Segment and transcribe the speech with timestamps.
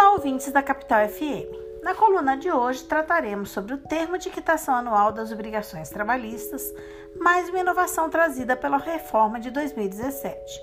[0.00, 1.82] Olá, ouvintes da Capital FM.
[1.82, 6.72] Na coluna de hoje trataremos sobre o termo de quitação anual das obrigações trabalhistas,
[7.18, 10.62] mais uma inovação trazida pela reforma de 2017.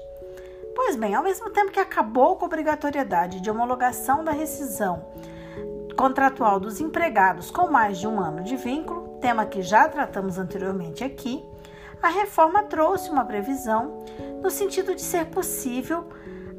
[0.74, 5.06] Pois bem, ao mesmo tempo que acabou com a obrigatoriedade de homologação da rescisão
[5.98, 11.04] contratual dos empregados com mais de um ano de vínculo, tema que já tratamos anteriormente
[11.04, 11.44] aqui,
[12.02, 14.02] a reforma trouxe uma previsão
[14.42, 16.06] no sentido de ser possível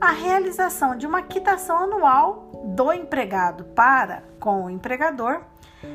[0.00, 5.40] a realização de uma quitação anual do empregado para com o empregador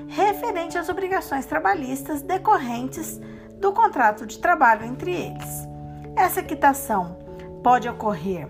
[0.07, 3.19] referente às obrigações trabalhistas decorrentes
[3.59, 5.67] do contrato de trabalho entre eles.
[6.15, 7.17] Essa quitação
[7.63, 8.47] pode ocorrer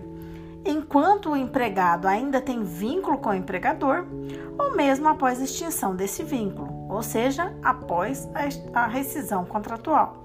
[0.64, 4.06] enquanto o empregado ainda tem vínculo com o empregador
[4.58, 8.28] ou mesmo após a extinção desse vínculo, ou seja, após
[8.72, 10.22] a rescisão contratual.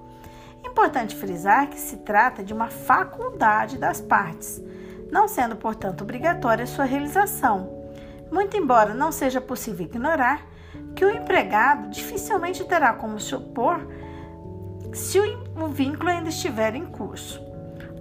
[0.64, 4.62] Importante frisar que se trata de uma faculdade das partes,
[5.10, 7.78] não sendo, portanto, obrigatória sua realização
[8.30, 10.46] muito embora não seja possível ignorar
[10.94, 13.86] que o empregado dificilmente terá como se opor
[14.92, 17.40] se o vínculo ainda estiver em curso.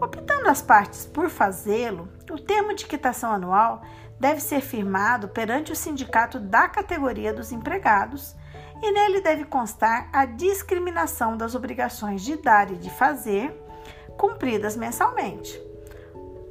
[0.01, 3.81] Optando as partes por fazê-lo, o termo de quitação anual
[4.19, 8.35] deve ser firmado perante o sindicato da categoria dos empregados
[8.81, 13.51] e nele deve constar a discriminação das obrigações de dar e de fazer
[14.17, 15.66] cumpridas mensalmente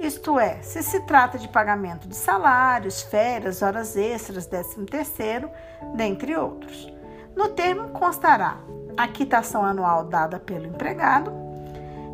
[0.07, 5.51] isto é, se se trata de pagamento de salários, férias, horas extras, 13 terceiro,
[5.95, 6.93] dentre outros.
[7.35, 8.59] No termo constará
[8.97, 11.33] a quitação anual dada pelo empregado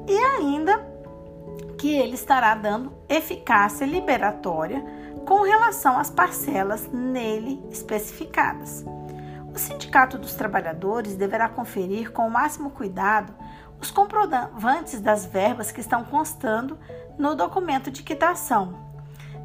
[0.08, 0.84] e ainda
[1.78, 4.84] que ele estará dando eficácia liberatória
[5.26, 8.84] com relação às parcelas nele especificadas.
[9.54, 13.34] O Sindicato dos Trabalhadores deverá conferir com o máximo cuidado
[13.78, 16.78] os comprovantes das verbas que estão constando
[17.18, 18.74] no documento de quitação,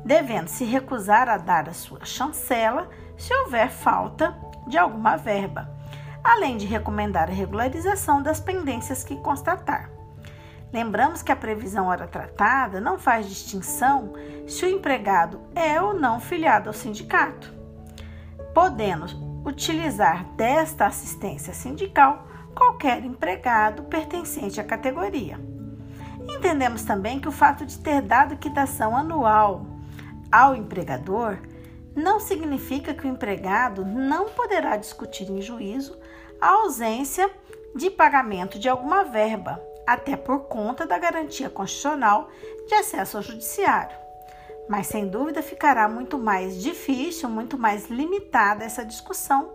[0.06, 5.70] devendo se recusar a dar a sua chancela se houver falta de alguma verba,
[6.24, 9.90] além de recomendar a regularização das pendências que constatar.
[10.72, 14.14] Lembramos que a previsão hora tratada não faz distinção
[14.48, 17.54] se o empregado é ou não filiado ao sindicato,
[18.54, 25.40] podendo utilizar desta assistência sindical qualquer empregado pertencente à categoria.
[26.28, 29.66] Entendemos também que o fato de ter dado quitação anual
[30.32, 31.38] ao empregador
[31.96, 35.98] não significa que o empregado não poderá discutir em juízo
[36.42, 37.32] a ausência
[37.74, 42.30] de pagamento de alguma verba, até por conta da garantia constitucional
[42.68, 44.07] de acesso ao judiciário
[44.68, 49.52] mas sem dúvida ficará muito mais difícil, muito mais limitada essa discussão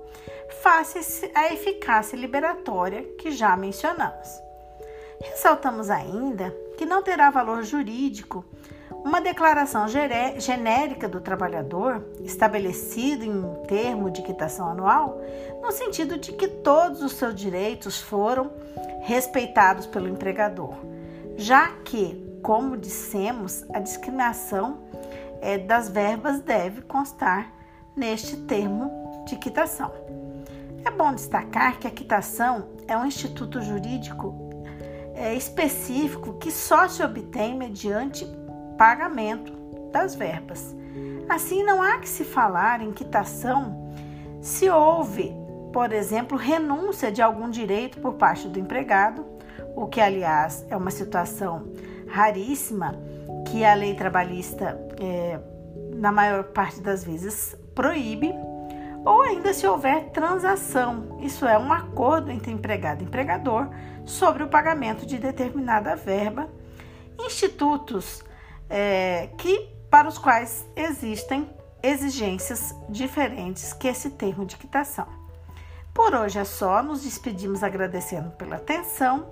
[0.62, 4.28] face à eficácia liberatória que já mencionamos.
[5.20, 8.44] Ressaltamos ainda que não terá valor jurídico
[9.04, 9.86] uma declaração
[10.38, 15.20] genérica do trabalhador, estabelecido em um termo de quitação anual,
[15.60, 18.52] no sentido de que todos os seus direitos foram
[19.00, 20.74] respeitados pelo empregador,
[21.36, 24.78] já que, como dissemos, a discriminação
[25.42, 27.52] é, das verbas deve constar
[27.94, 29.92] neste termo de quitação.
[30.84, 34.34] É bom destacar que a quitação é um instituto jurídico
[35.14, 38.24] é, específico que só se obtém mediante
[38.78, 39.52] pagamento
[39.92, 40.74] das verbas.
[41.28, 43.92] Assim, não há que se falar em quitação
[44.40, 45.34] se houve,
[45.72, 49.24] por exemplo, renúncia de algum direito por parte do empregado,
[49.76, 51.68] o que, aliás, é uma situação
[52.08, 52.98] raríssima
[53.52, 55.38] que a lei trabalhista, é,
[55.94, 58.32] na maior parte das vezes, proíbe,
[59.04, 63.68] ou ainda se houver transação, isso é, um acordo entre empregado e empregador
[64.06, 66.48] sobre o pagamento de determinada verba,
[67.20, 68.24] institutos
[68.70, 71.46] é, que para os quais existem
[71.82, 75.06] exigências diferentes que esse termo de quitação.
[75.92, 79.26] Por hoje é só, nos despedimos agradecendo pela atenção.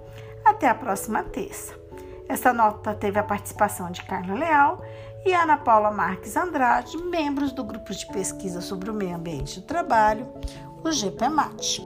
[0.44, 1.79] Até a próxima terça.
[2.30, 4.80] Esta nota teve a participação de Carla Leal
[5.27, 9.66] e Ana Paula Marques Andrade, membros do grupo de pesquisa sobre o meio ambiente do
[9.66, 10.28] trabalho,
[10.84, 11.84] o GPMAT.